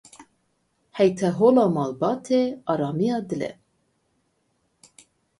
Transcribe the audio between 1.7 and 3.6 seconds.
malbatê, aramiya dil e.